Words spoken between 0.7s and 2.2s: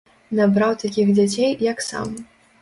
такіх дзяцей, як сам.